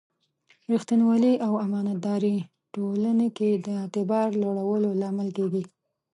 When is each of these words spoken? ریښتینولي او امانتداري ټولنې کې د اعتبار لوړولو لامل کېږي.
ریښتینولي 0.71 1.33
او 1.45 1.53
امانتداري 1.65 2.37
ټولنې 2.73 3.27
کې 3.37 3.49
د 3.65 3.67
اعتبار 3.81 4.27
لوړولو 4.43 4.89
لامل 5.01 5.29
کېږي. 5.37 5.63